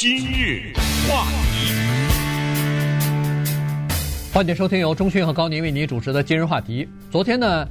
[0.00, 0.72] 今日
[1.08, 1.72] 话题，
[4.32, 6.88] 欢迎收听由钟迅和高宁为您主持的今日话题。
[7.10, 7.68] 昨天呢，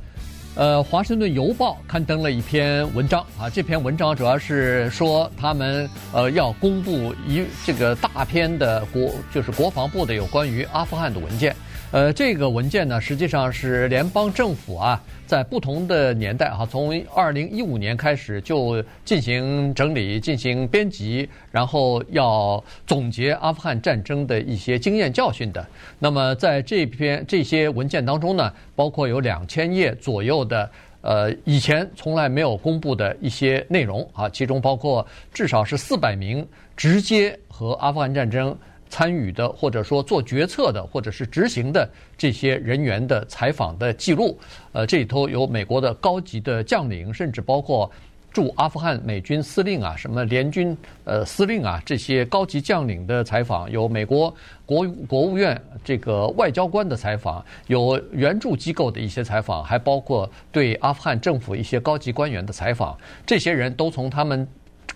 [0.53, 11.55] 呃，《华盛顿邮报》刊登了一篇文章啊，这篇文章主要是说他们呃要公布一这个大片的国就是国防部的有关于阿富汗的文件。
[11.89, 25.65] 呃，这个文件呢，实际上是联邦政府啊，在不同的年代哈、啊，从二零一五年开始就进行整理、进行编辑，然后要总结阿富汗战争的一些经验教训的。
[25.97, 36.45] 那么在这篇这些文件当中呢，包括有两千页左右的呃以前从来没有公布的一些内容啊，其中包括至少是四百名
[36.75, 38.55] 直接和阿富汗战争。
[38.89, 44.37] 参与的，或者说做决策的，或者是执行的这些人员的采访的记录，
[44.71, 47.89] 呃，这里头有美国的高级的将领，甚至包括
[48.31, 54.33] 驻阿富汗美军司令啊，什么联军呃司令啊，这些高级将领的采访，有美国
[54.65, 64.47] 国国务院这个外交官的采访，有援助机构的一些采访，还包括对阿富汗政府一些高级官员的采访，这些人都从他们。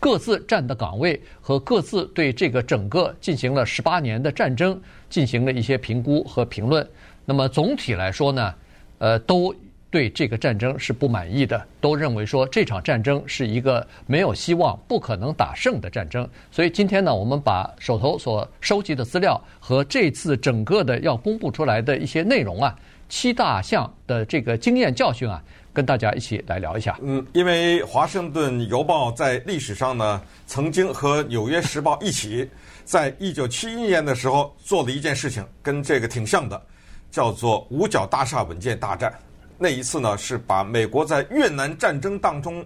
[0.01, 6.85] 各自站的岗位和各自对这个整个进行了十八年的战争进行了一些评估和评论。
[7.23, 8.53] 那么总体来说呢，
[8.97, 9.55] 呃，都
[9.91, 16.27] 对这个战争是不满意的，都认为说这场战争是一个没有希望、不可能打胜的战争。
[16.49, 22.75] 所以今天呢，我们把手头所收集的资料和这次整个的要公布出来的一些内容啊，
[23.07, 25.39] 七大项的这个经验教训啊。
[25.73, 26.97] 跟大家一起来聊一下。
[27.01, 32.49] 嗯，因为《华盛顿邮报》在历史上呢，曾经和《纽约时报》一起，
[32.83, 36.61] 在一九七一年的时候做了一件事情，跟这个挺像的，
[37.09, 39.13] 叫做“五角大厦文件大战”。
[39.57, 42.65] 那一次呢，是把美国在越南战争当中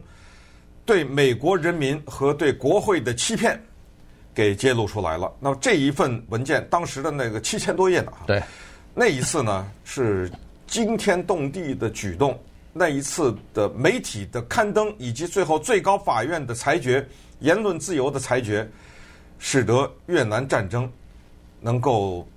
[0.86, 3.62] 对美国人民和对国会的欺骗
[4.34, 5.32] 给揭露出来了。
[5.40, 8.42] 那么这一份文件，当时的那个七千多页呢，对，
[8.94, 10.32] 那一次呢是
[10.66, 12.36] 惊天动地的举动。
[12.78, 17.08] 那一次的媒体的刊登，以及最后最高法院的裁决，
[17.40, 18.70] 言论自由的裁决，
[19.40, 20.92] 使得越南战争
[21.62, 22.28] 能够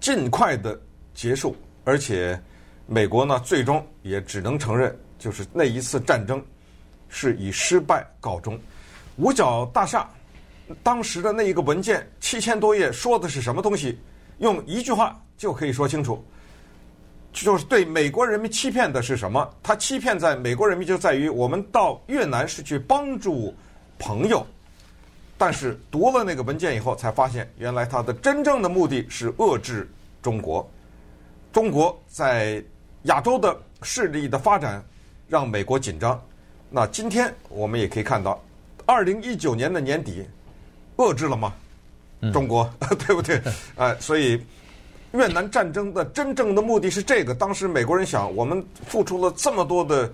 [0.00, 0.80] 尽快的
[1.12, 2.40] 结束，而且
[2.86, 6.42] 美国呢，最终也只能承认，就是那一次战争
[7.10, 8.58] 是以失败告终。
[9.16, 10.08] 五角大厦
[10.82, 13.98] 当时的那一个文件七千多页，说的是什么东西？
[14.38, 16.24] 用一句话就可以说清楚。
[17.34, 19.52] 就是对美国人民欺骗的是什么？
[19.60, 23.52] 他欺骗在美国人民就在于我们到越南是去帮助
[23.98, 24.46] 朋友，
[25.36, 29.90] 但是读了那个文件以后，才发现原来他的真正的目的是遏制
[30.22, 30.66] 中国。
[31.52, 32.62] 中国在
[33.02, 34.82] 亚洲的势力的发展
[35.28, 36.20] 让美国紧张。
[36.70, 38.40] 那今天我们也可以看到，
[38.86, 40.24] 二零一九年的年底，
[40.96, 41.52] 遏制了吗？
[42.32, 42.72] 中国，
[43.06, 43.42] 对不对？
[43.74, 44.40] 哎，所以。
[45.14, 47.32] 越南战争的真正的目的是这个。
[47.32, 50.12] 当时美国人想，我们付出了这么多的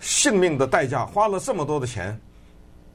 [0.00, 2.18] 性命的代价，花了这么多的钱，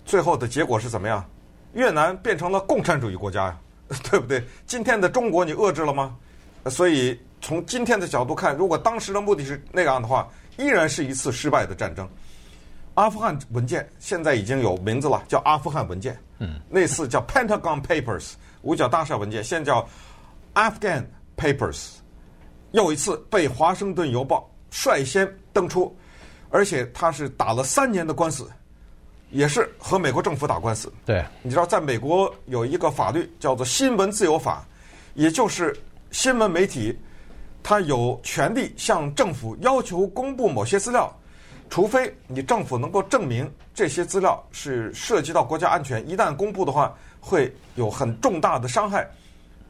[0.05, 1.27] 最后的结果是怎么样？
[1.73, 3.59] 越南变成了共产主义国家呀，
[4.11, 4.43] 对不对？
[4.67, 6.15] 今天的中国你遏制了吗？
[6.67, 12.07] 所以从今天的角度看，如果当时的目的是那样的话，依然是一次失败的战争。
[12.93, 16.15] 阿富汗文件现在已经有名字了，叫阿富汗文件。
[16.37, 19.89] 嗯，那次叫 Pentagon Papers，五角大厦文件，现在叫
[20.53, 21.03] Afghan。
[21.39, 21.91] Papers
[22.71, 25.95] 又一次被《华盛顿邮报》率先登出，
[26.49, 28.47] 而且他是打了三年的官司，
[29.31, 30.91] 也是和美国政府打官司。
[31.05, 34.63] 对，你知道，在美国有一个法律叫做《新闻自由法》，
[35.15, 35.75] 也就是
[36.11, 36.95] 新闻媒体
[37.63, 41.11] 他有权利向政府要求公布某些资料，
[41.69, 49.09] 除非你政府能够证明这些资料是涉及到国家安全，一旦公布的话会有很重大的伤害。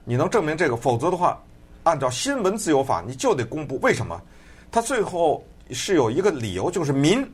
[0.04, 1.42] 你能证明这个，否则的话。
[1.90, 3.80] 按照新闻自由法，你就得公布。
[3.82, 4.22] 为什么？
[4.70, 7.28] 他最后是有一个理由，就是民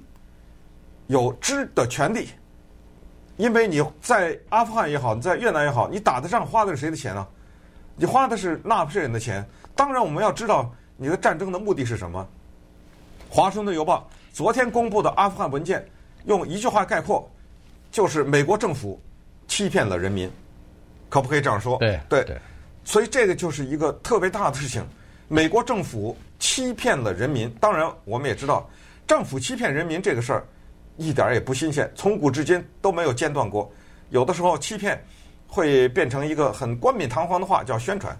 [1.07, 2.29] 有知的权利。
[3.35, 7.27] 因为你在阿富汗也好，你在越南也好，你打的仗花的是谁的钱呢？
[7.97, 9.45] 你花的是纳税人的钱。
[9.75, 12.25] 当然，我们要知道你的战争的目的是什么。
[13.30, 15.85] 华盛顿邮报昨天公布的阿富汗文件，
[16.27, 17.30] 用一句话概括，
[17.91, 18.97] 就是美国政府
[19.50, 20.31] 欺骗了人民。
[21.09, 21.77] 可不可以这样说？
[21.80, 22.24] 对对。
[22.24, 22.38] 对
[22.85, 24.85] 所以这个就是一个特别大的事情，
[25.27, 27.49] 美国政府欺骗了人民。
[27.59, 28.69] 当然，我们也知道，
[29.07, 30.45] 政府欺骗人民这个事儿
[30.95, 33.69] 一点也不新鲜，从古至今都没有间断过。
[34.11, 35.03] 有的时候欺骗
[35.47, 38.15] 会变成一个很冠冕堂皇的话，叫宣传。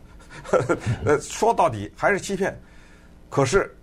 [1.06, 2.59] 呃， 说到底还是欺骗。
[3.29, 3.73] 可是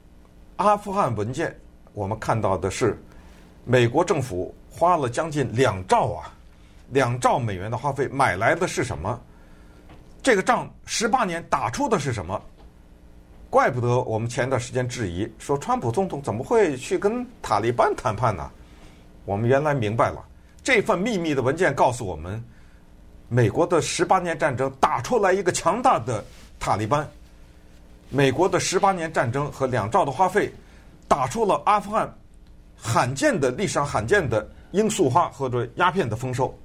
[0.57, 1.57] 阿富汗文件，
[1.93, 3.01] 我们看到的是
[3.65, 6.35] 美国政府花了将近两兆啊，
[6.91, 9.21] 两兆美元的花费买来的是什么？
[10.23, 12.41] 这个仗十八年打出的是什么？
[13.51, 18.49] 怪不得我们前一段时间质疑说，川普总统怎么会去跟塔利班谈判呢？
[19.25, 20.25] 我们原来明白了，
[20.63, 22.43] 这份秘密的文件告诉我们，
[23.29, 26.25] 美国的十八年战争打出来一个强大的
[26.61, 27.07] 塔利班。
[28.09, 30.53] 美国的十八年战争和两兆的花费，
[31.09, 32.09] 打出了阿富汗
[32.77, 36.57] 罕见的历史上罕见的罂粟花或者鸦片的丰收，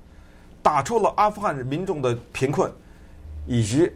[0.62, 2.71] 打出了阿富汗民众的贫困。
[3.47, 3.89] 以及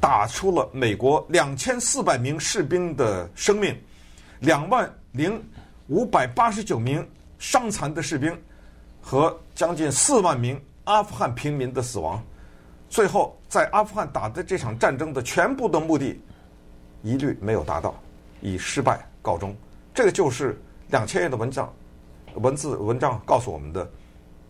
[0.00, 3.76] 打出了美国两千四百名士兵的生命，
[4.40, 5.42] 两万零
[5.88, 7.06] 五百八十九名
[7.38, 8.36] 伤残的士兵，
[9.00, 12.22] 和将近四万名阿富汗平民的死亡，
[12.88, 16.18] 最后在阿富汗打的这场战争的全部的目的，
[17.02, 17.94] 一律没有达到，
[18.40, 19.54] 以失败告终。
[19.92, 20.60] 这个就是
[20.90, 21.72] 两千页的文章，
[22.34, 23.90] 文字文章告诉我们的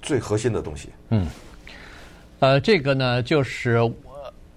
[0.02, 0.90] 最核心的东西。
[1.08, 1.26] 嗯。
[2.40, 3.80] 呃，这个呢，就是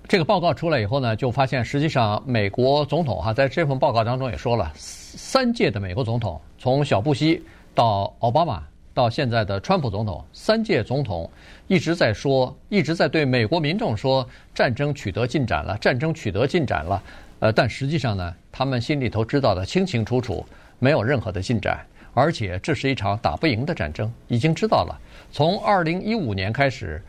[0.07, 7.42] 这个报告出来以后呢，就发现实际上美国总统哈，在这份报告当中也说了，三届的美国总统，从小布希
[7.74, 8.62] 到奥巴马
[8.94, 11.28] 到现在的川普总统，三届总统
[11.66, 14.24] 一直在说，一直在对美国民众说，
[14.54, 17.01] 战争取得进展了，战争取得进展了。
[17.39, 20.45] 呃，但实际上呢，他们心里头知道的清清楚楚，
[20.78, 21.83] 没有任何的进展，
[22.13, 24.95] 而且这是一场打不赢的战争，已经知道了。
[25.31, 27.04] 从二零一五年开始。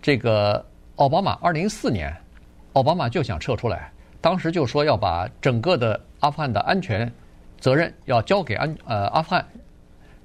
[0.00, 0.64] 这个
[0.96, 2.14] 奥巴马二零一四年，
[2.74, 3.90] 奥巴马就想撤出来，
[4.20, 7.10] 当时就说要把整个的阿富汗的安全
[7.58, 9.44] 责任要交给安呃阿富汗，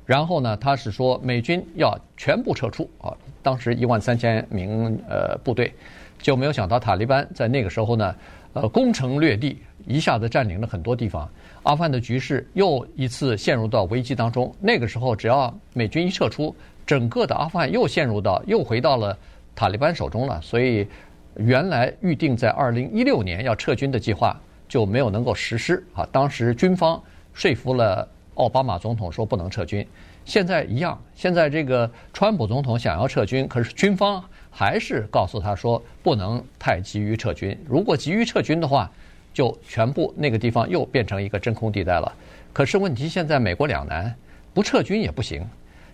[0.05, 3.11] 然后呢，他是说美军要全部撤出啊，
[3.41, 5.73] 当时一万三千名呃部队，
[6.19, 8.15] 就没有想到塔利班在那个时候呢，
[8.53, 11.27] 呃攻城略地，一下子占领了很多地方，
[11.63, 14.53] 阿富汗的局势又一次陷入到危机当中。
[14.59, 16.55] 那个时候，只要美军一撤出，
[16.85, 19.17] 整个的阿富汗又陷入到又回到了。
[19.55, 20.87] 塔利班手中了，所以
[21.35, 26.07] 原来预定在二零一六年要撤军的计划就没有能够实施啊。
[26.11, 27.01] 当时军方
[27.33, 29.87] 说服了奥巴马总统说不能撤军，
[30.25, 37.57] 现在一样，现在这个川普总统想要撤军，可是军方还是告诉他说不能太急于撤军。
[37.67, 38.91] 如果急于撤军的话，
[39.33, 42.11] 就全部那个地方又变成一个真空地带了。
[42.51, 44.13] 可是问题现在美国两难，
[44.53, 45.43] 不撤军也不行，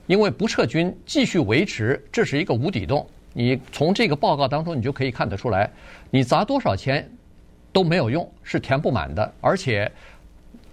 [0.07, 3.07] 因为不撤军继续维持，这是一个无底洞。
[3.33, 5.69] 你从这个报告当中，你就可以看得出来，
[6.09, 7.09] 你砸多少钱
[7.71, 9.89] 都没有用，是填不满的，而且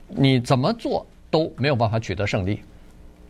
[0.08, 2.62] 你怎么做都没有办法取得胜利。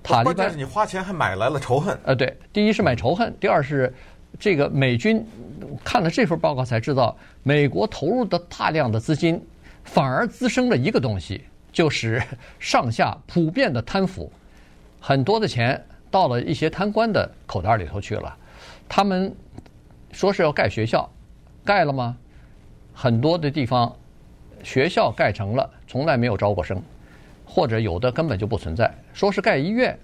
[0.02, 1.98] 塔利班，关键是你花钱还买来了仇恨。
[2.04, 3.92] 呃，对，第一是买仇恨，第二是
[4.38, 5.26] 这个美军
[5.82, 9.44] 看了这份报告才知道，美国投入的大量的资金
[9.82, 11.42] 反而滋生了一个东西，
[11.72, 12.22] 就是
[12.60, 14.30] 上下普遍的贪腐，
[15.00, 18.36] 很多的钱到了一些贪官的口袋里头去了。
[18.88, 19.34] 他们
[20.12, 21.08] 说是要盖学校，
[21.64, 22.16] 盖了吗？
[22.94, 23.94] 很多的地方
[24.62, 26.80] 学校盖成了，从来没有招过生，
[27.44, 28.90] 或者有的根本就不存在。
[29.12, 29.98] 说是盖医院，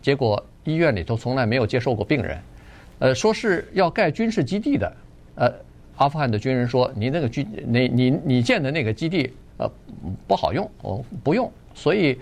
[0.00, 2.38] 结果医院里头从来没有接受过病人。
[3.00, 4.96] 呃，说是要盖军事基地的，
[5.34, 5.52] 呃，
[5.96, 9.68] 阿富汗的军人说：“你那个军，你你你建的那个基地，呃，
[10.28, 12.20] 不好用，我，不用。”所以。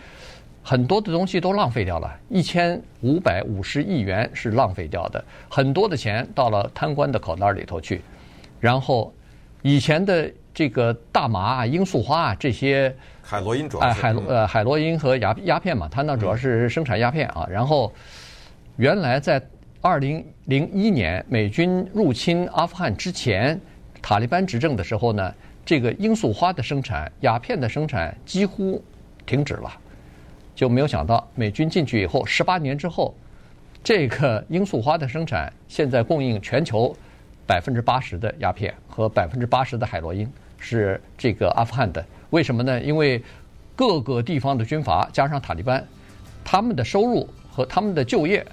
[0.63, 8.03] 很多的东西都浪费掉了，一千五百五十亿元是浪费掉的，很多的钱到了贪官的口袋里头去。
[8.61, 9.13] 然后，
[9.63, 17.47] 以前的这个大麻啊、罂粟花啊这些，海洛因主要是，哎，海洛呃海洛因和鸦鸦片嘛，它那主要是生产鸦片啊。
[17.51, 17.91] 然后，
[18.77, 19.43] 原来在
[19.81, 23.59] 二零零一年美军入侵阿富汗之前，
[24.03, 28.83] 塔利班执政的时候呢，这个罂粟花的生产、鸦片的生产几乎
[29.25, 29.73] 停止了。
[30.61, 33.15] 就没有想到，美军进去以后，十八年之后，
[33.83, 36.95] 这个罂粟花的生产现在供应全球
[37.47, 42.05] 百分之八十的鸦片和百分之八十的海洛因是这个阿富汗的。
[42.29, 42.79] 为什么呢？
[42.83, 43.23] 因为
[43.75, 45.83] 各个地方的军阀加上塔利班，
[46.45, 48.45] 他们的收入和他们的就业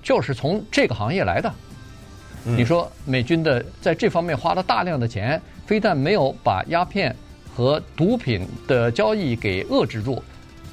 [0.00, 1.52] 就是从这个行业来的。
[2.44, 7.12] 你说美军的在这方面花了大量的钱，非但没有把鸦片
[7.52, 10.22] 和毒品的交易给遏制住。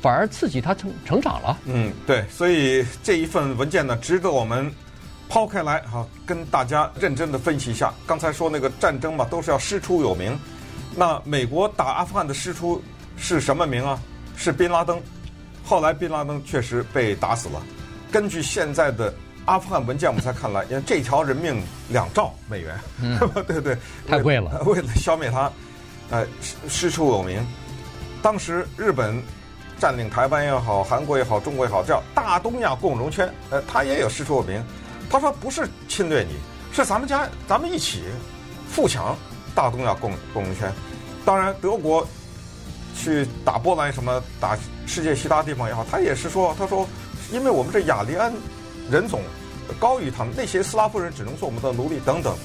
[0.06, 1.58] 反而刺激他成成长了。
[1.66, 4.72] 嗯，对，所以这一份文件呢，值得我们
[5.28, 7.92] 抛开来哈，跟大家认真的分析一下。
[8.06, 10.40] 刚才说那个战争嘛，都是要师出有名。
[10.96, 12.80] 那美国打阿富汗的师出
[13.18, 14.00] 是什么名啊？
[14.38, 15.02] 是宾拉登。
[15.64, 17.60] 后来宾拉登确实被打死了。
[18.12, 19.12] 根据现在的
[19.46, 21.60] 阿富汗文件，我们才看来，因为这条人命
[21.90, 23.76] 两兆美元，嗯、 对对，
[24.08, 24.62] 太贵了。
[24.68, 25.52] 为了消灭他，
[26.12, 26.24] 呃，
[26.70, 27.44] 师出有名。
[28.22, 29.20] 当时日本。
[29.80, 34.64] 占领台湾也好，韩国也好，中国也好，叫大东亚共荣圈，呃，他也有师出有名。
[35.10, 36.36] 他说不是侵略你，
[36.72, 38.04] 是咱们家咱们一起
[38.70, 39.16] 富强
[39.54, 40.72] 大东亚共共荣圈。
[41.24, 42.08] 当然，德国
[42.96, 46.88] 去打波兰什么打世界其他地方也好，他也是说，他说
[47.32, 48.34] 因为我们这雅利安
[48.90, 49.22] 人种
[49.80, 52.36] 高于他们，那些斯拉夫人只能做我们的奴隶等等，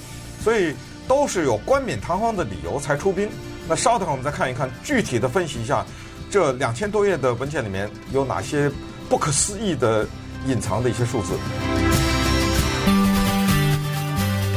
[0.42, 0.74] 所以
[1.06, 3.28] 都是有冠冕堂皇的理由才出兵。
[3.68, 5.84] 那稍等我们再看一看具体的分析一下，
[6.30, 8.70] 这两千多页的文件里面有哪些
[9.08, 10.06] 不可思议的
[10.46, 11.34] 隐藏的一些数字。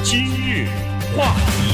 [0.03, 0.67] 今日
[1.17, 1.72] 话题。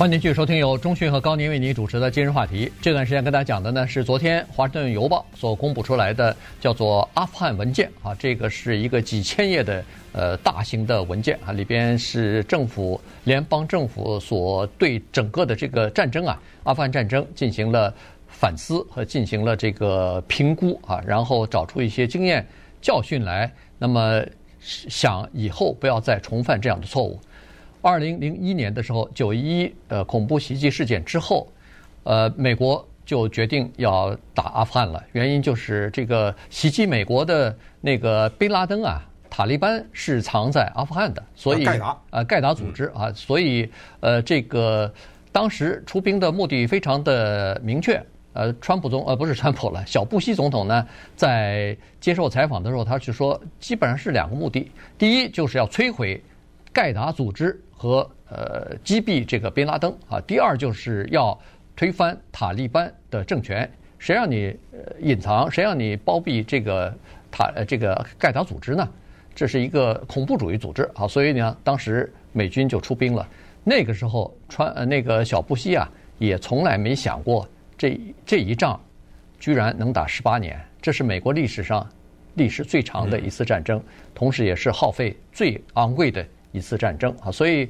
[0.00, 2.72] 欢迎继续收听由中讯和高宁为您主持的今日话题。
[2.80, 17.94] 这段时间跟大家讲的呢是昨天《华盛顿邮报》所公布出来的叫做阿富汗文件啊，这个是一个几千页的呃大型的文件啊，里边是政府联邦政府所对整个的这个战争啊，阿富汗战争进行了
[18.26, 22.42] 反思和进行了这个评估啊，然后找出一些经验
[22.80, 24.24] 教训来，那么
[24.60, 27.20] 想以后不要再重犯这样的错误。
[27.82, 31.50] 二零零一年的时候，九一一呃恐怖袭击事件之后，
[32.04, 35.02] 呃，美国就决定要打阿富汗了。
[35.12, 41.66] 原因就是这个袭击美国的那个贝拉登啊，塔利班是藏在阿富汗的，所以
[42.10, 43.68] 呃，盖达组织啊，所以
[44.00, 44.92] 呃，这个
[45.32, 48.00] 当时出兵的目的非常的明确。
[48.32, 56.22] 呃，川普总呃不是川普了，小布希总统呢，在接受采访的时候，他是说基本上是两个目的，第一就是要摧毁
[56.72, 57.60] 盖达组织。
[57.80, 61.38] 和呃击毙这个宾拉登啊，第二就是要
[61.74, 63.66] 推翻塔利班的政权。
[63.98, 64.54] 谁让你
[65.00, 65.50] 隐藏？
[65.50, 66.94] 谁让你包庇这个
[67.30, 68.86] 塔呃这个盖达组织呢？
[69.34, 71.08] 这是一个恐怖主义组织啊！
[71.08, 73.26] 所以呢，当时美军就出兵了。
[73.64, 78.78] 那个时候，川呃那个小布希啊，也从来没想过这这一仗
[79.38, 80.60] 居然能打十八年。
[80.82, 81.88] 这是美国历史上
[82.34, 83.82] 历史最长的一次战争，
[84.14, 86.22] 同时也是耗费最昂贵的。
[86.52, 87.68] 一次战争啊，所以，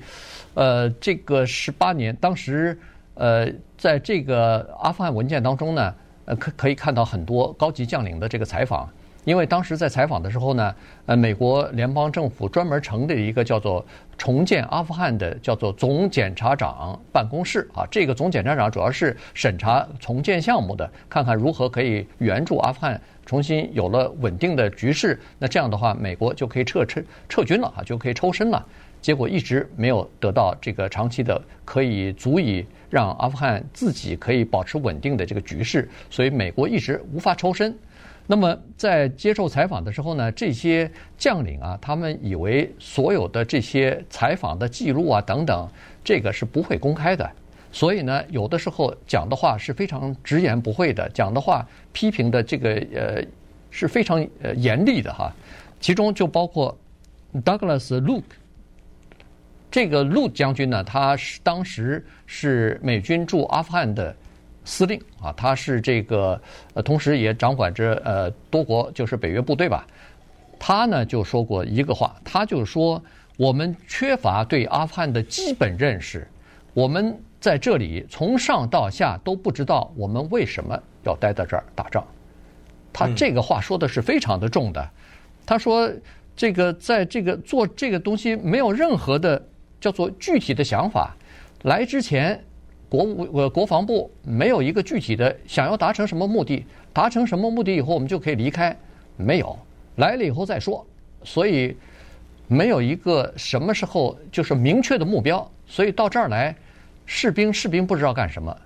[0.55, 2.79] 呃，这个十八年，当时，
[3.15, 3.47] 呃，
[3.77, 5.95] 在这个阿富汗文件当中呢，
[6.25, 8.89] 呃，可可以看到很多高级将领的这个采访，
[9.25, 10.75] 因为当时在采访的时候呢，
[11.07, 13.85] 呃，美国联邦政府专门成立一个叫做
[14.17, 23.01] 重建阿富汗的叫做总检察长办公室啊，这个总检察长主要是审查重建项目的，看看如何可以援助阿富汗。
[23.31, 28.67] 重新有了稳定的局势，那这样的话，美国就可以撤撤撤军了啊，就可以抽身了。
[29.01, 37.73] 结果一直没有得到这个长期的可以足以让阿富汗自己可以保持稳定的这个局势，所以美国一直无法抽身。
[38.27, 45.69] 那么在接受采访的时候呢，这些将领啊，他们以为所有的这些采访的记录啊等等，
[46.03, 47.31] 这个是不会公开的。
[47.73, 53.23] 所以呢，有的时候讲的话是非常直言不讳的，讲的话批评的这个呃
[53.71, 55.33] 是非常呃严厉的哈。
[55.79, 56.77] 其中就包括
[57.45, 58.23] Douglas Luke
[59.71, 64.15] 这个陆将军呢，他是当时是美军驻阿富汗的
[64.65, 66.43] 司令啊，他是这个
[66.75, 69.87] 呃同时也掌管着呃多国就是北约部队吧。
[70.59, 73.01] 他呢就说过一个话，他就说
[73.37, 76.27] 我们缺乏对阿富汗的基本认识，
[76.75, 77.17] 我们。
[77.41, 82.07] 在这里，从上到下都不知道我们为什么要待在这儿打仗。
[82.93, 84.91] 他这个话说的是非常的重的。
[85.47, 85.91] 他说，
[86.37, 89.43] 这个在这个做这个东西没有任何的
[89.81, 91.17] 叫做具体的想法。
[91.63, 92.39] 来之前，
[92.91, 98.77] 国务呃国防部没有一个具体的想要达成什么目的，达成什么目的以后我们就可以离开，
[99.17, 99.59] 没有。
[99.97, 100.87] 来了以后再说，
[101.23, 101.75] 所以
[102.49, 105.51] 没有一个什么时候就是明确的目标。
[105.67, 106.55] 所以到这儿来。
[107.13, 108.57] 士兵，士兵不知道干什么；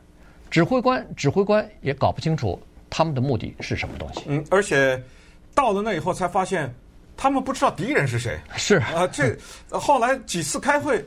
[0.50, 2.60] 指挥官，指挥官也搞不清楚
[2.90, 4.20] 他们的目的是什么东西。
[4.26, 5.02] 嗯，而且
[5.54, 6.72] 到了那以后才发现，
[7.16, 8.38] 他们不知道敌人是谁。
[8.54, 9.34] 是啊，这
[9.70, 11.02] 后来几次开会，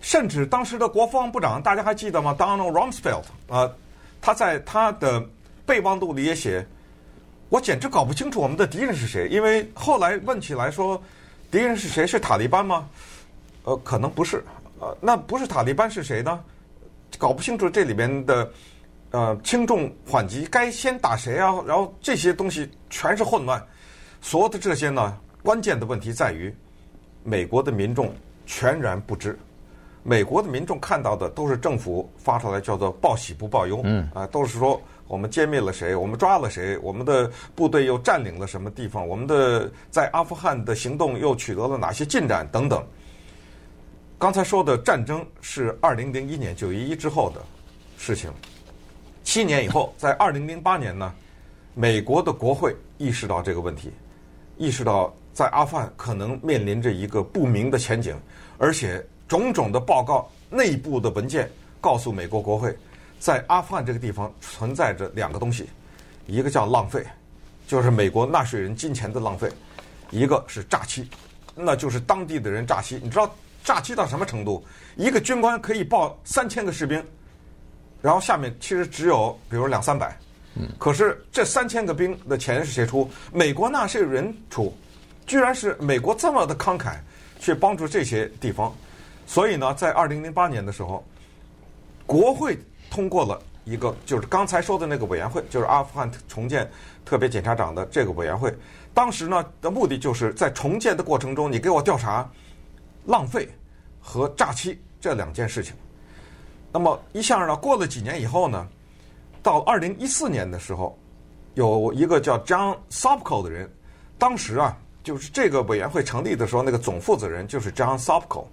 [0.00, 3.72] 甚至当时的国防部长，大家还记得吗？Donald Rumsfeld 啊，
[4.20, 5.24] 他在他的
[5.64, 6.66] 备忘录里也写
[7.48, 11.00] ：“我简直搞不清楚我们的敌人是谁。”因为后来问起来说，
[11.48, 12.04] 敌人是谁？
[12.04, 12.88] 是塔利班吗？
[13.62, 14.42] 呃，可能不是。
[14.80, 16.42] 呃，那不是塔利班是谁呢？
[17.18, 18.50] 搞不清楚这里边的
[19.10, 21.54] 呃轻重缓急，该先打谁啊？
[21.66, 23.62] 然后这些东西全是混乱。
[24.20, 26.54] 所有的这些呢，关键的问题在于
[27.24, 28.12] 美国的民众
[28.46, 29.38] 全然不知。
[30.04, 42.84] 美国的民众看到的都是政府发出来叫做报喜不报忧，嗯啊，都是说我们歼灭了谁，我们抓了谁，我们的部队又占领了什么地方，我们的在阿富汗的行动又取得了哪些进展等等。
[44.22, 47.42] 刚才说的战争是二零零一年九一一之后的
[47.98, 48.30] 事情，
[49.24, 51.12] 七年以后，在二零零八年呢，
[51.74, 53.90] 美国的国会意识到这个问题，
[54.56, 58.16] 意识到在阿富汗可能面临着一个不明的前景，
[58.58, 61.50] 而且种种的报告、内部的文件
[61.80, 62.72] 告诉美国国会，
[63.18, 65.68] 在阿富汗这个地方存在着两个东西，
[66.28, 67.04] 一个叫浪费，
[67.66, 69.48] 就是美国纳税人金钱的浪费；
[70.12, 71.08] 一个是诈欺，
[71.56, 73.00] 那就是当地的人诈欺。
[73.02, 73.28] 你知道
[73.64, 74.64] 诈欺到什么程度？
[74.96, 77.02] 一个军官可以报三千个士兵，
[78.00, 80.16] 然后下面其实只有比如两三百。
[80.78, 83.10] 可是这三千个兵的钱是谁出？
[83.32, 84.70] 美国纳税人出，
[85.26, 86.96] 居然是美国这么的慷慨，
[87.40, 88.70] 去帮助这些地方。
[89.26, 91.02] 所以呢，在二零零八年的时候，
[92.04, 92.58] 国会
[92.90, 96.70] 通过了一个，就是刚才说的那个委员会，就是阿富汗重建
[97.02, 98.54] 特别检察长的这个委员会。
[98.92, 102.30] 当时呢的目的就是在重建的过程中，你给我调查
[103.04, 103.48] 浪费
[104.00, 105.74] 和诈欺这两件事情。
[106.72, 108.66] 那么一下呢，过了几年以后呢？
[109.42, 110.96] 到二零一四年的时候，
[111.54, 113.68] 有一个叫 John Sopko 的人，
[114.16, 118.44] 当时啊，就是这个委员会成立的时候，那个总负责人就是 John Sopko。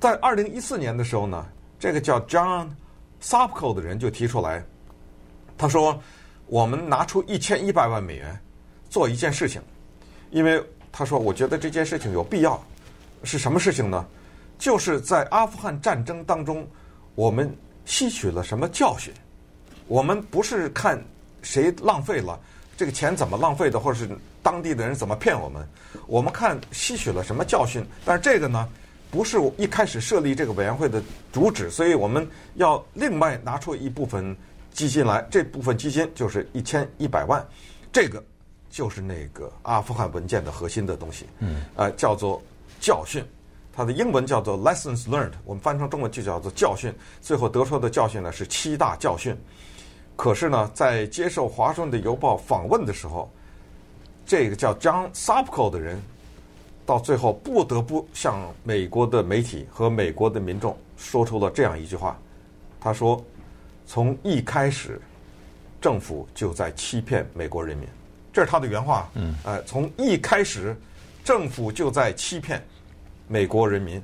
[0.00, 1.46] 在二零一四年的时候呢，
[1.78, 2.68] 这个叫 John
[3.22, 4.64] Sopko 的人就提出来，
[5.58, 6.00] 他说
[6.48, 8.40] ：“我们拿出一千一百万美元
[8.88, 9.60] 做一件事情，
[10.30, 12.58] 因为他说我觉得这件事情有必要。
[13.22, 14.06] 是什么事情呢？
[14.58, 16.66] 就是在阿富汗战争当中，
[17.14, 17.54] 我们
[17.84, 19.12] 吸取了什么教训？”
[19.88, 21.00] 我们不是看
[21.42, 22.40] 谁浪费了
[22.76, 24.08] 这个钱怎么浪费的，或者是
[24.42, 25.64] 当地的人怎么骗我们，
[26.08, 27.84] 我们看吸取了什么教训。
[28.04, 28.68] 但是这个呢，
[29.10, 31.00] 不是一开始设立这个委员会的
[31.32, 34.36] 主旨，所以我们要另外拿出一部分
[34.72, 37.46] 基金来，这部分基金就是一千一百万，
[37.92, 38.22] 这个
[38.68, 42.42] 就是那个阿富汗文件的核心的东西，嗯，呃，叫做
[42.80, 43.24] 教训，
[43.72, 46.92] 它的英文叫做 lessons learned，我们翻成中文就叫做教训。
[47.20, 49.36] 最后得出的教训呢是七大教训。
[50.16, 53.30] 可是呢，在接受《华盛顿邮报》访问的时候，
[54.24, 56.00] 这个叫 John Sopko 的人，
[56.86, 62.18] 到最后不得不向美国的媒体和美国的民众说出了这样一句话
[62.80, 63.22] ：“他说，
[63.86, 64.98] 从一开始，
[65.82, 67.86] 政府就在欺骗美国人民。”
[68.32, 69.10] 这是他的原话。
[69.14, 69.34] 嗯。
[69.44, 70.74] 呃，从一开始，
[71.26, 72.64] 政府就在欺骗
[73.26, 74.00] 美国人民。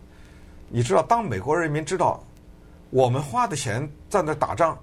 [0.68, 2.20] 你知道，当美国人民知道
[2.90, 4.76] 我们花的钱在那打仗。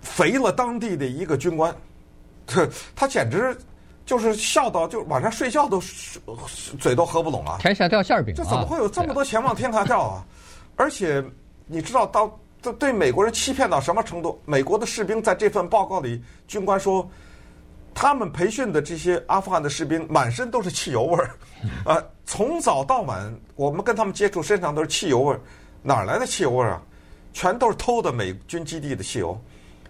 [0.00, 1.74] 肥了当地的一个军官，
[2.46, 3.56] 他他简直
[4.04, 5.82] 就是笑到就晚上睡觉都
[6.78, 7.56] 嘴都合不拢啊！
[7.58, 10.24] 天下掉馅饼，这怎么会有这么多钱往天上掉啊？
[10.76, 11.24] 而且
[11.66, 14.38] 你知道到这对美国人欺骗到什么程度？
[14.44, 17.08] 美国的士兵在这份报告里，军官说，
[17.94, 21.30] 他们培训的这些阿富汗的士兵满身都是汽油味儿，
[21.84, 25.40] 啊，从早到晚我们跟他们接触，身上都是汽油味儿，
[25.82, 26.82] 哪来的汽油味儿啊？
[27.32, 29.38] 全都是偷的美军基地的汽油。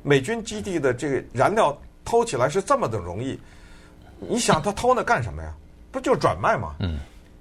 [0.03, 3.39] 美军基地的这个燃料偷起来是这么的容易，
[4.19, 5.55] 你想他偷那干什么呀？
[5.91, 6.75] 不就是转卖吗？
[6.81, 6.99] 嗯，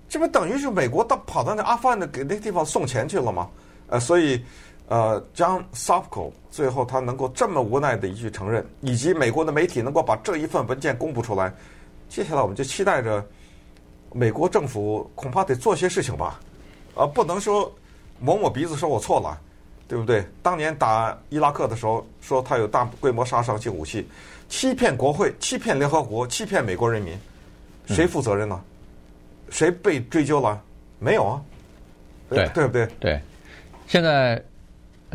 [0.08, 3.50] 这不等于是美国到跑到那阿富汗的给那个地方送钱去了吗？
[3.88, 4.44] 呃，所以
[4.88, 11.54] 呃，John Sopko 最后他能够这么无奈的一句承认，以及美国的媒体能够把这一份文件公布出来，
[12.10, 13.26] 接下来我们就期待着
[14.12, 16.40] 美国政府恐怕得做些事情吧，
[16.96, 17.72] 啊，不能说
[18.20, 19.40] 抹抹鼻子说我错了。
[19.86, 20.26] 对不对？
[20.42, 24.08] 当年打伊拉克的时候，说他有大规模杀伤性武器，
[24.50, 27.16] 欺骗国会，欺骗联合国，欺骗美国人民，
[27.86, 28.60] 谁负责任呢？
[29.50, 30.60] 谁被追究了？
[30.98, 31.42] 没有啊。
[32.30, 32.88] 对，对不对？
[33.00, 33.22] 对。
[33.86, 34.42] 现在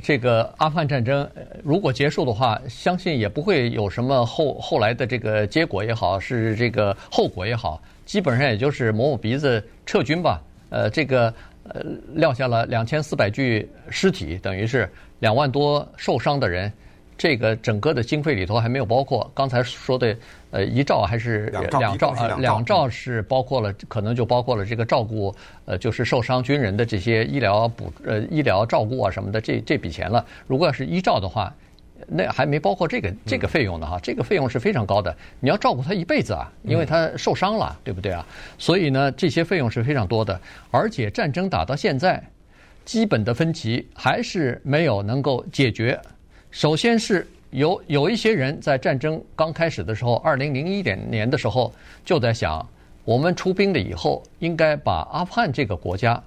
[0.02, 1.28] 这个阿富汗战争
[1.62, 10.42] 如果结束的话，相信也不会有什么后后来的这个结果也好，是这个后果也好，基本上也就是抹抹鼻子撤军吧。
[10.70, 11.32] 呃，这个。
[11.70, 11.82] 呃，
[12.14, 16.72] 撂下了两千四百具尸体，等于是两万多受伤的人。
[17.18, 20.16] 这个整个的经费里头还没有包括刚才说的
[20.52, 21.46] 呃一兆还是
[21.78, 22.36] 两兆啊？
[22.38, 25.34] 两兆，是包括了，可能就包括了这个照顾
[25.66, 30.24] 呃，就是受伤军人的这些医疗补呃医疗照顾啊什么的这这笔钱了。
[30.46, 31.52] 如果要是一兆的话。
[32.06, 38.24] 那还没包括这个这个费用呢哈，这个费用是非常高的，你要照顾他一辈子啊，因为他受伤了，对不对啊？
[38.56, 42.22] 所以呢，这些费用是非常多的，而且战争打到现在，
[42.84, 46.00] 基本的分歧还是没有能够解决。
[46.50, 51.72] 首先是有有一些人在战争刚开始的时候，二零零一点年的时候
[52.04, 52.66] 就在想，
[53.04, 56.22] 我们出兵了以后，应该把阿富汗这个国家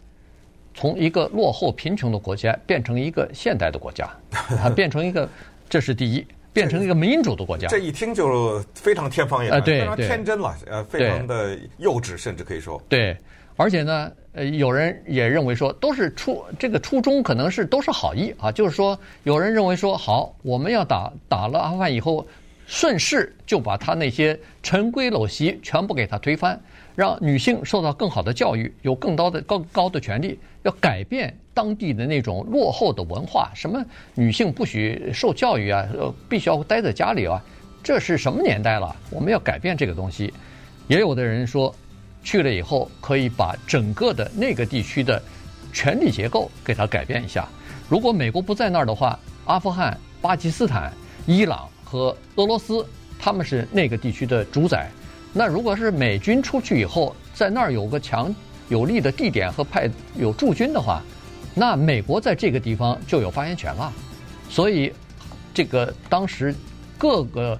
[0.73, 4.09] 从一个落后贫穷的国家变成一个现代的国家，
[4.61, 5.27] 啊，变成一个。
[5.69, 7.65] 这是第一，变成一个民主的国家。
[7.69, 12.83] 这，一听就非常天方夜谭，对非常天真了，呃，非常的幼稚，甚至可以说。
[12.89, 13.15] 对，
[13.55, 22.25] 而且呢，呃，有人也认为说，都是初这个初衷可能是都是好意啊，就是说，有人认为说，好，我们要打打了阿富汗以后，
[22.65, 26.59] 顺势就把他那些陈规陋习全部给他推翻，
[26.95, 33.83] 让女性受到更好的教育，有更高的更高的权利，要改变当地的那种落后的文化，什么
[34.15, 37.43] 女性不许受教育啊，呃，必须要待在家里啊，
[37.83, 38.95] 这是什么年代了？
[39.09, 40.33] 我们要改变这个东西。
[40.87, 41.73] 也有的人说，
[42.23, 45.21] 去了以后可以把整个的那个地区的
[45.73, 47.47] 权力结构给它改变一下。
[47.89, 50.91] 如果美国不在那儿的话，阿富汗、巴基斯坦、
[51.25, 51.67] 伊朗。
[51.83, 52.87] 和俄罗斯，
[53.19, 54.89] 他们是那个地区的主宰。
[55.33, 58.33] 那如果是美军出去以后，在那儿有个强
[58.69, 61.01] 有力的地点和派有驻军的话，
[61.53, 63.91] 那美国在这个地方就有发言权了。
[64.49, 64.93] 所以，
[65.53, 66.55] 这个当时
[66.97, 67.59] 各个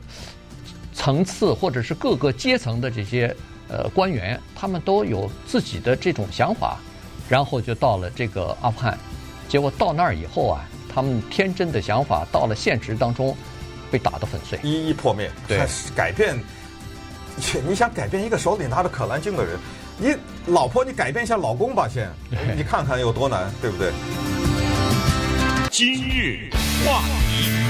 [0.93, 3.35] 层次或者是各个阶层的这些
[3.71, 6.77] 呃官员，他们都有自己的这种想法，
[7.29, 8.97] 然后就到了这个阿富汗。
[9.47, 13.35] 结果到那儿以后啊，他们天真的想法到了现实当中。
[13.91, 15.29] 被打得粉碎，一一破灭。
[15.49, 16.33] 对，改变，
[17.67, 19.59] 你想改变一个手里拿着可兰经的人，
[19.97, 22.09] 你老婆，你改变一下老公吧，先，
[22.55, 23.91] 你看看有多难，对不对？
[25.69, 26.49] 今日
[26.85, 27.60] 话题。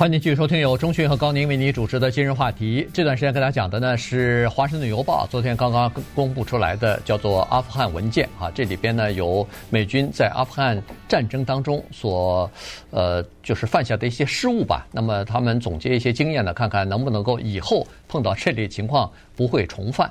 [0.00, 2.88] 欢迎继续收听由钟讯和高宁为你主持的今日话题。
[2.90, 8.50] 这段时间跟大家讲的呢是《华盛顿邮报》昨天刚刚公布出来的，叫做阿富汗文件啊。
[8.54, 12.50] 这里边呢有美军在阿富汗战争当中所
[12.88, 14.86] 呃就是犯下的一些失误吧。
[14.90, 20.10] 那么他们总结一些经验呢，看看能不能够以后碰到这类情况不会重犯。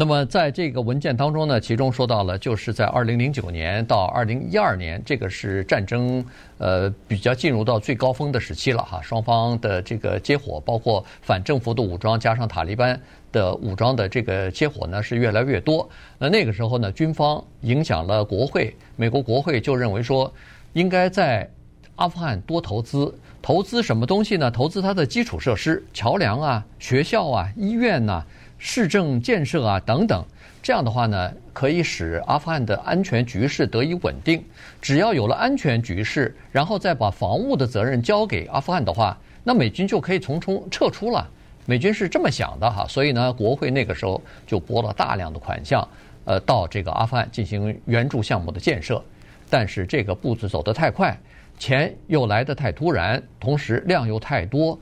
[0.00, 6.24] 那么，在这个文件当中呢，其中说到了，就是在二零零九年到二零一二年，这个是战争
[6.58, 9.02] 呃比较进入到最高峰的时期了哈。
[9.02, 12.96] 双方的这个接火，包括反政府的武装加上塔利班
[13.32, 15.90] 的武装的这个接火呢，是越来越多。
[16.16, 20.32] 那那个时候呢，军方影响了国会，美国国会就认为说，
[20.74, 21.50] 应该在
[21.96, 24.48] 阿富汗多投资，投资什么东西呢？
[24.48, 28.24] 投资它的基础设施，桥梁啊、学校啊、医院呐、
[28.58, 30.24] 市政建设啊，等等，
[30.60, 34.44] 这样的话呢，可以使阿富汗的安全局势得以稳定。
[34.82, 41.26] 只要有了安全局势，然后再把防务的责任交给阿富汗的话，那美军就可以从中撤出了。
[41.66, 45.86] 美军是这么想的哈，所以呢，国会那个时候就拨了大量的款项，
[46.24, 49.02] 呃，到这个阿富汗进行援助项目的建设。
[49.48, 51.16] 但是这个步子走得太快，
[51.58, 54.78] 钱又来得太突然，同时量又太多，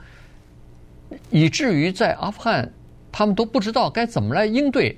[1.30, 2.72] 以至于在阿富汗。
[3.16, 4.94] 他们都不知道该怎么来应对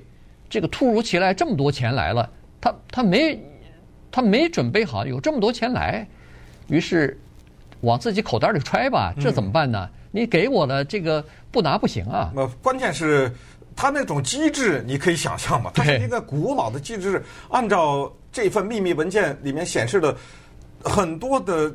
[0.49, 2.29] 这个突如其来这么多钱来了，
[2.59, 3.41] 他他没
[4.11, 6.05] 他没准备好有这么多钱来，
[6.67, 7.17] 于是
[7.79, 9.89] 往自己口袋里揣吧，这怎么办呢？
[10.11, 12.29] 你给我的这个不拿不行啊！
[12.35, 13.31] 那关键是
[13.73, 17.23] 他那种机制，你可以想象嘛，它是一个古老的机制。
[17.47, 20.13] 按照这份秘密文件里面显示的，
[20.83, 21.73] 很多的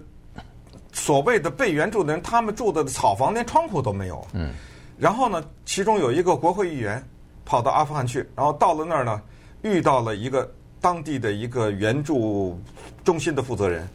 [0.93, 4.27] 所谓的被援助的人，他们住的草房连窗户都没有。
[4.35, 4.53] 嗯。
[4.97, 7.03] 然后呢，其中有一个国会议员
[7.45, 9.21] 跑到阿富汗去，然后到了那儿呢，
[9.63, 10.49] 遇到了一个
[10.81, 12.59] 当地的一个援助
[13.03, 13.89] 中心的负责人。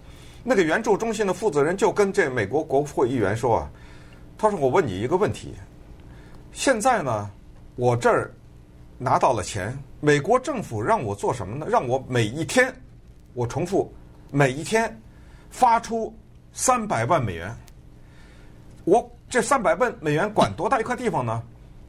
[0.43, 3.69] 那个援助中心的负责人就跟这美国国会议员说啊，
[4.37, 5.53] 他说：“我问你一个问题，
[6.51, 7.29] 现在呢，
[7.75, 8.31] 我这儿
[8.97, 11.65] 拿到了钱，美国政府让我做什么呢？
[11.69, 12.73] 让我每一天，
[13.33, 13.93] 我重复，
[14.31, 14.99] 每一天
[15.49, 16.13] 发出
[16.51, 17.55] 三百万美元，
[18.83, 21.41] 我。”这三百万美元管多大一块地方呢？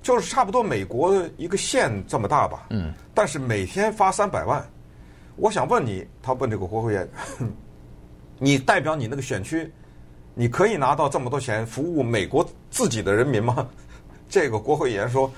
[0.02, 2.66] 就是差不多美国一个县这么大吧。
[2.70, 2.92] 嗯。
[3.14, 4.62] 但是每天发三百万，
[5.36, 7.08] 我想问你，他问这个国会员，
[8.38, 9.70] 你代表你那个选区，
[10.34, 13.68] 你可以拿到这么多钱服务美国自己的人民吗？
[14.28, 15.30] 这个国会议员说，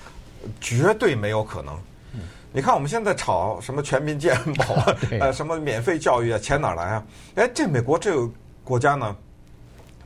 [0.61, 1.75] 绝对没有可能。
[2.15, 2.21] 嗯。
[2.53, 7.07] 你看我们现在炒什么全民健保啊， 呃，什么免费教育啊，钱哪来啊？
[7.37, 8.29] 哎，这美国这个
[8.63, 9.17] 国家呢，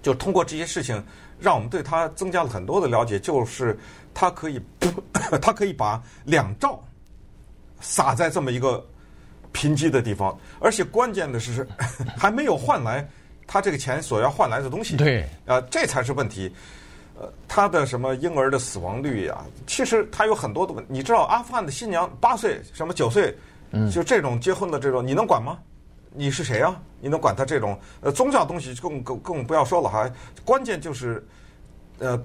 [0.02, 1.02] 就通过这些事情。
[1.38, 3.78] 让我们对他增加了很多的了解，就是
[4.14, 4.60] 他可以，
[5.42, 6.82] 他可以把两兆
[7.80, 8.84] 撒在这么一个
[9.52, 11.66] 贫瘠的地方，而且关键的是
[12.16, 13.06] 还没有换来
[13.46, 14.96] 他这个钱所要换来的东西。
[14.96, 16.52] 对，啊，这才是问题。
[17.18, 19.42] 呃，他的什么婴儿的死亡率呀？
[19.66, 20.92] 其实他有很多的问题。
[20.92, 23.34] 你知道阿富汗的新娘八岁，什么九岁，
[23.90, 25.58] 就这种结婚的这种，你能管吗？
[26.16, 26.80] 你是谁啊？
[26.98, 30.10] 你能管他这种呃宗教东西更更更不要说了哈。
[30.46, 31.24] 关键就是，
[31.98, 32.18] 呃，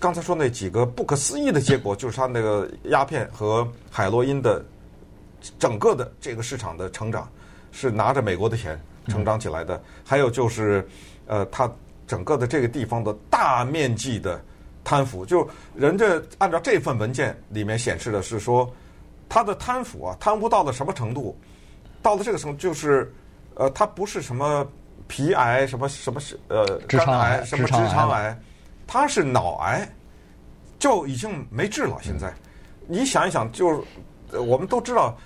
[0.00, 4.64] 刚才说那几个不可思议的结果，就是他那个鸦片和海洛因的
[5.58, 7.28] 整个的这个市场的成长
[7.70, 9.78] 是拿着美国的钱成长起来的。
[10.02, 10.88] 还有就是，
[11.26, 11.70] 呃，他
[12.06, 14.42] 整个的这个地方的大面积的
[14.82, 16.06] 贪腐，就人家
[16.38, 18.68] 按照这份文件里面显示的是说，
[19.28, 21.36] 他的贪腐啊，贪污到了什么程度？
[22.02, 23.12] 到了这个时候，就是，
[23.54, 24.66] 呃，它不是什么
[25.06, 28.36] 皮癌，什么什么是呃，肝癌，什么直肠癌，
[28.86, 29.88] 他是脑癌，
[30.78, 31.96] 就已经没治了。
[32.02, 32.34] 现在，嗯、
[32.88, 35.16] 你想一想，就是我们都知道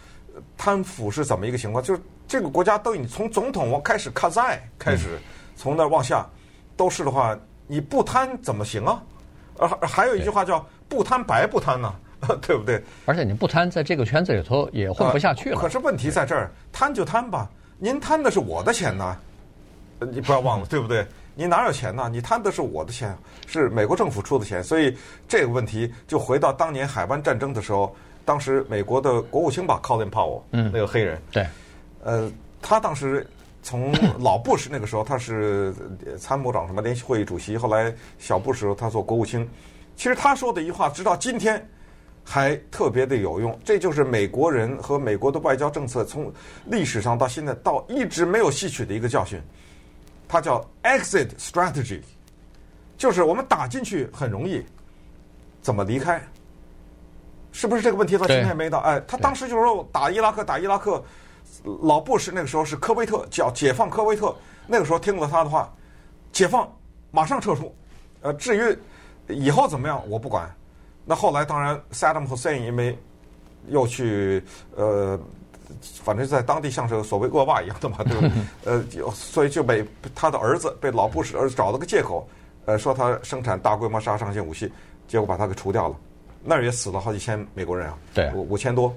[0.57, 5.19] 贪腐是怎么一个情况，就是这个国家都已经从总统往开始卡在开始，
[5.57, 6.27] 从那往下
[6.77, 7.37] 都是的话，
[7.67, 9.03] 你不贪怎么行啊？
[9.59, 11.95] 呃，还有一句话叫“不贪白不贪”呢，
[12.43, 12.83] 对不对？
[13.05, 15.59] 而且你不贪，在这个圈子里头也混不下去了。
[15.59, 17.49] 可是问题在这儿，贪就贪吧，
[17.79, 19.17] 您贪的是我的钱呢，
[20.13, 21.07] 你不要忘了，对不对？
[21.35, 22.09] 你哪有钱呢？
[22.11, 24.97] 你贪的是我的钱，是美国政府出的钱，所以
[25.29, 31.47] 这个问题就回到当年海湾战争的时候，当时美国的国务卿吧，Colin Powell，嗯，那个黑人，对，
[32.03, 33.27] 呃，他当时。
[33.63, 35.75] 从老布什那个时候，他是
[36.21, 39.45] 参谋长什么联席会议主席，后来小布什他做国务卿。
[39.97, 41.69] 其实他说的一句话，直到今天
[42.27, 43.57] 还特别的有用。
[43.65, 46.33] 这就是美国人和美国的外交政策从
[46.67, 49.41] 历史上到现在到一直没有吸取的一个教训。
[50.29, 52.03] 它叫 exit strategy，
[52.99, 54.61] 就是我们打进去很容易，
[55.63, 56.21] 怎么离开？
[57.53, 58.81] 是不是这个问题到今天还没到？
[58.81, 61.03] 哎，他当时就是说打伊拉克，打伊拉克。
[61.83, 64.35] 老布什那个时候是科威特叫解放科威特，
[64.67, 65.73] 那个时候听了他的话，
[66.31, 66.71] 解放
[67.11, 67.75] 马上撤出。
[68.21, 68.79] 呃，至于
[69.33, 70.53] 以后怎么样，我不管。
[71.07, 72.99] 那后来当然，Saddam Hussein 因为
[73.69, 74.43] 又去
[74.75, 75.19] 呃，
[76.03, 78.35] 反正在当地像是所谓恶霸一样的嘛，对吧？
[78.65, 79.83] 呃，所以就被
[80.15, 82.29] 他的儿子被老布什儿子找了个借口，
[82.65, 84.71] 呃，说他生产大规模杀伤性武器，
[85.09, 85.97] 结果把他给除掉了。
[86.43, 88.95] 那儿也死了好几千美国人啊，对，五五千多。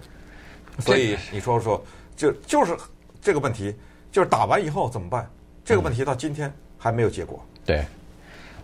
[0.79, 1.81] 所以你说说。
[2.15, 2.75] 就就是
[3.21, 3.73] 这个问题，
[4.11, 5.25] 就是打完以后怎么办？
[5.63, 7.41] 这个问题到今天还没有结果。
[7.65, 7.81] 对，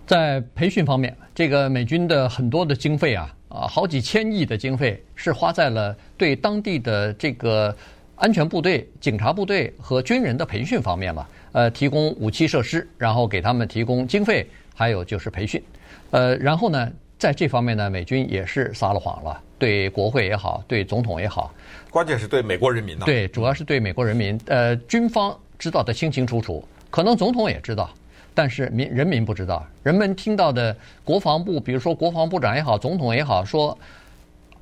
[0.06, 7.76] 在培训方面，这个美军的很多的经费啊，啊，好几千亿的经费是花在了对当地的这个
[8.16, 11.28] 安全部队、警察部队和军人的培训方面嘛。
[11.52, 15.64] 呃，提供武器设施，然后给他们提供经费，还有就是培训。
[16.12, 21.54] 呃，然后呢，在这方面呢，美军也是撒了谎了，对国会也好，对总统也好。
[21.90, 24.38] 关键是对美国人民的，对，主要是对美国人民。
[24.48, 27.90] 呃，军方知道的清清楚楚，可能总统也知道，
[28.36, 29.66] 但是民人民不知道。
[29.82, 33.76] 人们听到的国防部，比如说国防部长也好，总统也好，说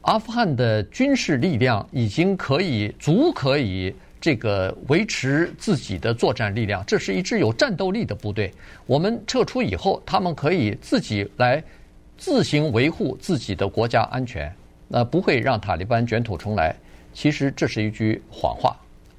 [0.04, 8.54] 阿富汗的军事力量已经可以足可以这个维持自己的作战力量，这是一支有战斗力的部队。
[8.86, 11.62] 我们撤出以后，他们可以自己来
[12.18, 14.54] 自行维护自己的国家安全，
[14.88, 16.76] 那不会让塔利班卷土重来。
[17.14, 18.76] 其实这是一句谎话，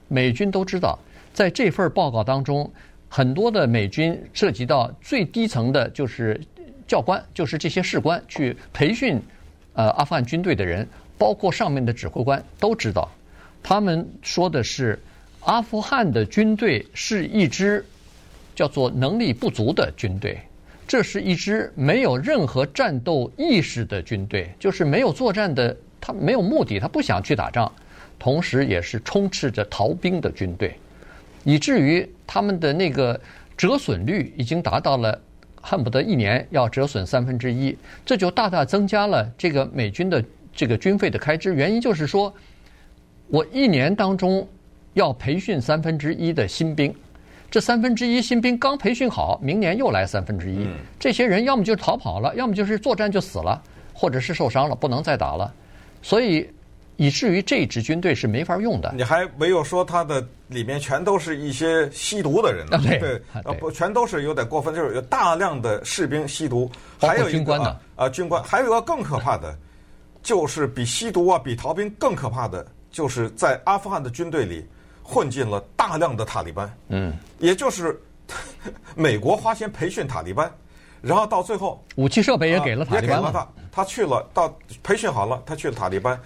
[0.09, 0.99] 美军都知道，
[1.33, 2.71] 在这份报告当中，
[3.17, 6.41] 很多的美军涉及到最低层的，就是
[6.85, 9.23] 教官，就是这些士官去培训，
[9.75, 10.85] 呃，阿富汗军队的人，
[11.17, 13.09] 包括上面的指挥官都知道，
[13.63, 14.99] 他们说的是，
[15.43, 17.87] 阿富汗的军队是一支
[18.53, 20.37] 叫做能力不足的军队，
[20.85, 27.71] 这是一支没有任何战斗意识的军队，就是没有作战的，他没有目的，他不想去打仗。
[28.19, 30.77] 同时，也是充斥着逃兵的军队，
[31.45, 33.19] 以至于他们的那个
[33.57, 35.19] 折损率已经达到了
[35.61, 41.55] 恨不得一年要折损三分之一，这就大大增加了这个美军的这个军费的开支。
[41.55, 42.33] 原因就是说，
[43.29, 44.47] 我一年当中
[44.95, 46.95] 要培训三分之一的新兵，
[47.51, 50.67] 这三分之一新兵刚培训好，明年又来三分之一，
[50.99, 55.55] 这些人要么就逃跑了，要么就是作战就死了，或者是受伤了，不能再打了，
[56.03, 56.49] 所以。
[56.97, 58.95] 以至于这支军队是没法用的。
[58.97, 62.65] 你还没有说他的里面全都是一些吸毒的人？
[62.81, 67.77] 对，呃，不，全都是有点过分，就是有大量的士兵吸毒，还有军官呢。
[67.97, 69.55] 啊，军官，还有一个更可怕的，
[70.23, 74.65] 就是比吸毒啊，比逃兵更可怕的，就是在阿富汗的军队里
[75.03, 76.73] 混进了大量的塔利班。
[76.89, 78.01] 嗯，也就是
[78.95, 80.51] 美国花钱培训塔利班，
[81.03, 83.27] 然后到最后武器设备也给了塔利班了。
[83.27, 86.19] 也给了他，他去了，到培训好了，他去了塔利班。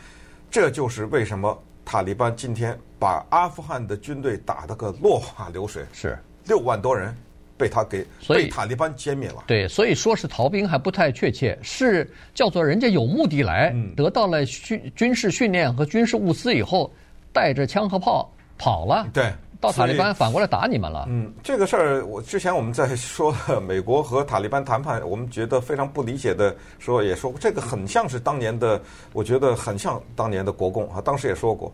[0.50, 7.16] 这就是为什么塔利班今天把阿富汗的军队打得个落花流水，是六万多人
[7.56, 9.42] 被他给被塔利班歼灭了。
[9.46, 16.92] 对，所以说是逃兵还不太确切，是叫做人家有目的来，得到了训军事训练和军事物资以后，
[17.32, 19.08] 带着枪和炮跑了。
[19.10, 19.32] 对。
[19.60, 21.06] 到塔利班反过来打你们了。
[21.08, 28.80] 嗯，这个事儿，我之前我们在说美国和塔利班谈判，我们觉得非常不理解的时候也说过，这个很像是当年的，
[29.12, 31.00] 我觉得很像当年的国共啊。
[31.00, 31.72] 当时也说过，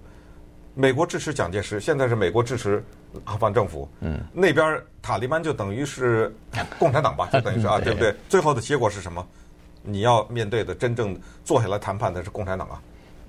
[0.75, 2.83] 美国支持蒋介石，现在是美国支持
[3.25, 3.87] 阿富汗政府。
[4.01, 6.35] 嗯，那边塔利班就等于是
[6.79, 8.15] 共产党吧，就等于是啊， 对不对？
[8.29, 9.27] 最后的结果是什么？
[9.83, 12.81] 你要面对的真正坐下来谈判的是共产党啊。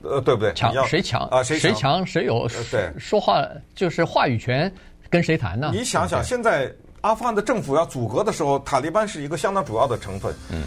[0.09, 0.53] 呃，对不对？
[0.53, 1.41] 强谁强啊？
[1.43, 4.71] 谁谁强谁有对说话就是话语权，
[5.09, 5.71] 跟谁谈呢？
[5.73, 10.33] 你想想，现在阿富汗的政府要阻隔的时候，塔利班是一个相当主要的成分。
[10.51, 10.63] 嗯，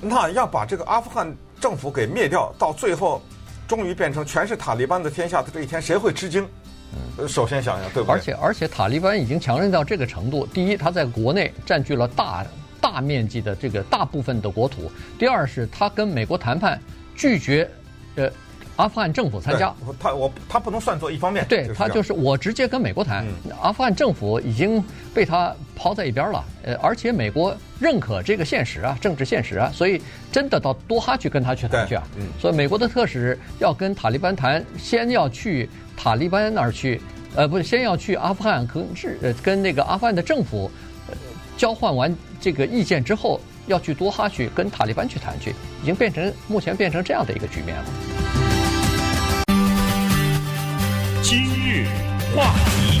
[0.00, 3.22] 那要把这个阿富汗政府给灭掉，到最后
[3.68, 6.46] 终于变成全是塔利班的天下的这一天，谁会吃惊？
[7.18, 8.14] 嗯，首先想想，对不对？
[8.14, 12.44] 而且而且，塔利班已经强韧到这个程度：第一，他在国内占据了大
[12.80, 16.80] 大面积的这个大部分的国土；第二，是他跟美国谈判，
[17.16, 17.68] 拒绝
[18.16, 18.30] 呃。
[18.82, 24.82] 阿富汗政府参加，他我他不能算作一方面，对他就是我直接跟美国谈，嗯、阿富汗政府已经
[25.14, 37.00] 被他抛在一边了，呃，而且美国认可这个现实啊，政治现实啊，所以真的到多哈去跟他去谈去啊，嗯，所以美国的特使要跟塔利班谈，先要去塔利班那儿去，
[37.36, 40.68] 呃，不是先要去阿富汗跟是呃跟那个阿富汗的政府，
[41.08, 41.14] 呃，
[41.56, 47.84] 交换完这个意见之后，要去多哈去跟塔利班去谈去，已经变成目前变成这样的一个局面了。
[52.34, 53.00] 话题，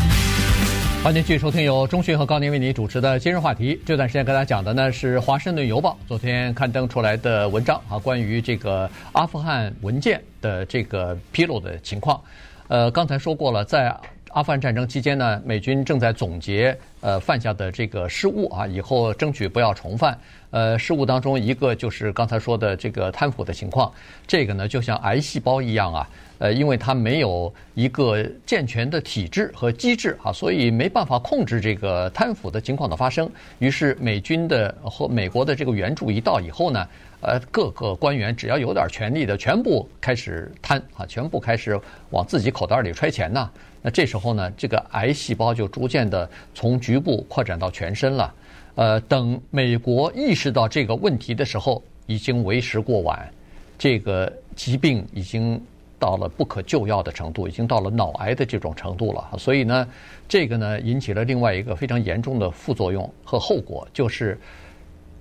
[1.04, 3.78] 欢迎继续收听由中讯和高宁为您主持的今日话题。
[3.84, 12.20] 这段时间跟大家讲的呢是《华盛顿邮报》昨天刊登出来的文章啊，关于这个阿富汗文件的这个披露的情况。
[12.68, 13.94] 呃，刚才说过了，在
[14.32, 20.18] 阿富汗战争期间呢，美军正在总结呃犯下的这个失误啊，以后争取不要重犯。
[20.50, 23.92] 呃，失误当中一个就是刚才说的这个贪腐的情况，
[24.26, 26.08] 这个呢就像癌细胞一样啊。
[26.38, 33.30] 呃，因为它没有一个健全的体制和机制啊，所以没办法控制这个贪腐的情况的发生。
[33.58, 36.88] 于是美军的和美国的这个援助一到以后呢，
[37.20, 41.78] 呃，各个官员只要有点权力的，全部开始贪啊，全部开始
[42.10, 43.48] 往自己口袋里揣钱呐。
[43.82, 48.34] 那这时候呢，这个癌细胞就逐渐的从局部扩展到全身了。
[48.76, 53.30] 呃，等美国意识到这个问题的时候，已经为时过晚，
[53.76, 55.60] 这个疾病已经。
[55.98, 59.38] 到了不可救药的程度，已经到了脑癌的这种程度了。
[59.38, 59.86] 所以呢，
[60.26, 64.36] 这个呢引起了另外一个非常严重的副作用和后果，就是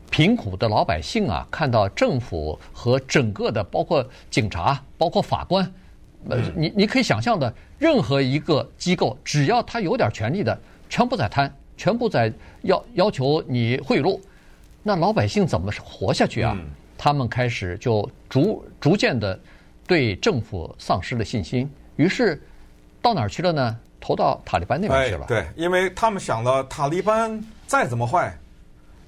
[0.09, 5.71] 贫苦的老百姓啊，看到政府和整个的包括警察、包括法官，
[6.27, 10.55] 呃，你你可以想象的，任何一个机构，只要他有点权利的，
[10.87, 14.19] 全部在贪，全部在要要求你贿赂，
[14.83, 16.55] 那老百姓怎么活下去啊？
[16.95, 19.37] 他们开始就逐逐渐的。
[19.87, 22.41] 对政府丧失了信心，于是
[23.01, 23.77] 到哪儿去了呢？
[23.99, 25.23] 投到塔利班那边去了。
[25.23, 25.27] 哎。
[25.27, 28.33] 对，因为他们想了，塔利班再怎么坏，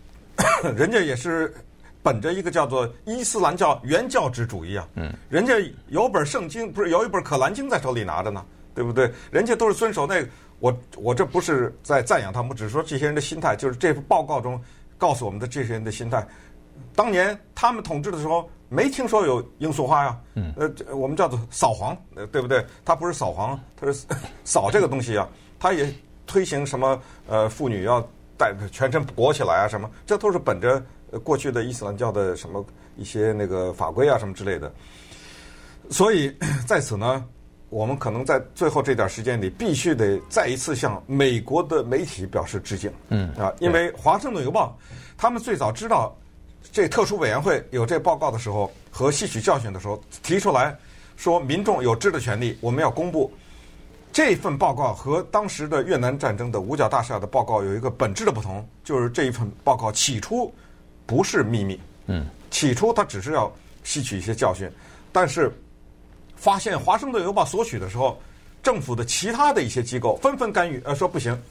[0.75, 1.53] 人家也是
[2.01, 4.87] 本着一个叫做伊斯兰教原教旨主义啊。
[4.95, 5.13] 嗯。
[5.29, 5.53] 人家
[5.87, 9.11] 有本圣经，不是有一本可兰经在手里拿着呢，对不对？
[9.31, 10.27] 人家都是遵守那个。
[10.59, 14.61] 我我这不是在赞扬他们，只是说这些人的心态，就是这份报告中
[14.97, 16.25] 告诉我们的这些人的心态。
[16.95, 18.49] 当年他们统治的时候。
[18.69, 20.19] 没听说有罂粟花呀，
[20.55, 21.95] 呃，我们叫做扫黄，
[22.31, 22.65] 对不对？
[22.83, 24.03] 他不是扫黄，他是
[24.43, 25.29] 扫这个东西啊。
[25.59, 25.93] 他也
[26.25, 28.01] 推行什么呃，妇女要
[28.35, 30.83] 带全身裹起来啊，什么，这都是本着
[31.23, 32.65] 过去的伊斯兰教的什么
[32.97, 34.73] 一些那个法规啊，什么之类的。
[35.91, 37.23] 所以 在此呢，
[37.73, 42.91] 我们可能在最后这点时间里，必须得再一次向美国的媒体表示致敬。
[43.09, 44.77] 嗯啊，因为《华盛顿邮报》
[45.17, 46.15] 他们最早知道。
[46.71, 50.75] 这特殊委员会有这报告的时候和吸取教训的时候，提出来
[51.17, 53.31] 说民众有知的权利，我们要公布
[54.13, 60.51] 这份报告和当时的越南战争的五角大厦的报告有一个本质的不同，就是这一份报告起初
[61.05, 63.51] 不是秘密，嗯，起初他只是要
[63.83, 64.67] 吸取一些教训，
[65.11, 65.51] 但是
[66.43, 68.19] 发现华盛顿邮报索取的时候，
[68.61, 71.41] 政府的其他的一些机构纷纷干预，呃，说不行，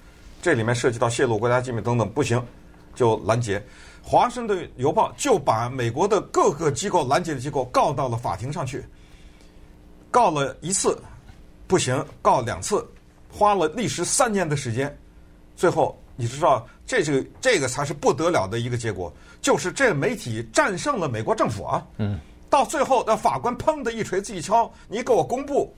[0.42, 2.38] 这里面涉及到泄露国家机密等等，不行，
[2.94, 3.64] 就拦截。
[4.02, 8.85] 华盛顿邮报就把美国的各个机构拦截的机构告到了法庭上去，
[10.11, 11.00] 告了一次
[11.66, 12.87] 不行，告两次，
[13.31, 14.94] 花了历时三年的时间，
[15.57, 21.83] 最后你知道这是这个才是不得了的一个结果，就是这媒体战胜了美国政府啊！
[21.96, 22.20] 嗯，
[22.53, 25.75] 到最后那法官砰的一锤子一敲，你给我公布，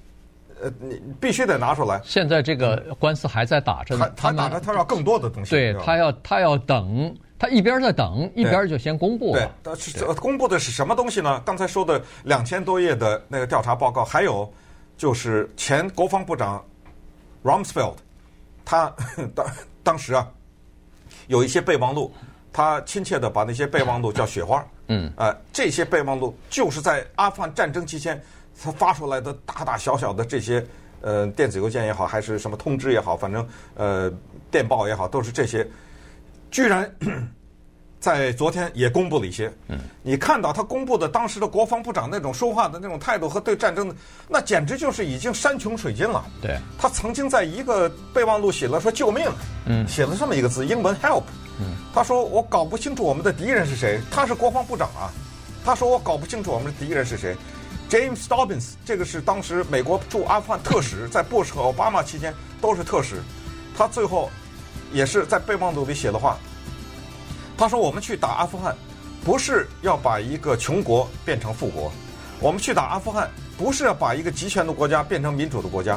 [0.61, 2.01] 呃，你必须得拿出来。
[2.03, 7.17] 现在这个官司还在打着呢，他他打着他要更多的东西，对他要他要等。
[7.39, 9.35] 他一边在等，一边就先公布。
[9.35, 11.41] 对，但是公布的是什么东西呢？
[11.45, 14.53] 刚才说的两千多页的那个调查报告，还有
[14.97, 16.65] 就是前国防部长
[17.45, 17.95] Rumsfeld，
[18.65, 18.93] 他
[19.35, 19.47] 当
[19.85, 20.29] 当时啊
[21.29, 22.13] 有一些备忘录，
[22.55, 24.65] 他亲切的把那些备忘录叫“雪花”。
[24.89, 25.13] 嗯。
[25.17, 28.23] 呃，这些备忘录就是在阿富汗战争期间
[28.63, 30.65] 他发出来的大大小小的这些
[31.01, 34.11] 呃电子邮件也好，还是什么通知也好，反正呃
[34.51, 35.69] 电报也好，都是这些。
[36.53, 36.89] 居然
[37.99, 43.95] 在昨天也公布了一些，嗯，你看到他公布的当时的国防部长那种说话的那种态度和对战争的，
[44.29, 46.23] 那简直就是已经山穷水尽了。
[46.41, 49.27] 对，他曾经在一个备忘录写了说救命，
[49.65, 51.44] 嗯，写了这么一个字，英文 help，嗯，
[51.95, 55.13] 他说我搞不清楚我们的敌人是谁，他是国防部长啊，
[55.65, 57.37] 他说我搞不清楚我们的敌人是谁。
[57.89, 63.23] James Dobbins，这个是当时美国驻阿富汗特使，在布什和奥巴马期间都是特使。
[63.77, 64.31] 他最后
[64.93, 66.39] 也是在备忘录里写的话，
[67.57, 68.75] 他说：“我们去打阿富汗，
[69.25, 71.93] 不是要把一个穷国变成富国；
[72.41, 75.97] 我们去打阿富汗，不是要把一个集权的国家变成民主的国家；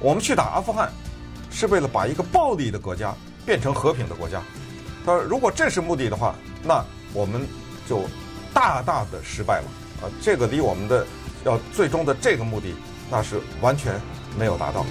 [0.00, 0.90] 我们去打阿富汗，
[1.50, 3.14] 是为了把一个暴力的国家
[3.46, 4.42] 变成和平的国家。”
[5.08, 6.84] 他说：“如果这是目的的话，那
[7.14, 7.46] 我们
[7.88, 8.02] 就
[8.52, 9.64] 大大的失败了
[10.02, 10.04] 啊！
[10.20, 11.06] 这个离我们的。”
[11.44, 12.74] 要最终的这个目的，
[13.08, 13.94] 那是完全
[14.36, 14.84] 没有达到。